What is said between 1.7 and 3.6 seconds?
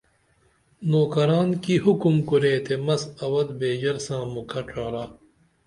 حکم کرے تے مس اوت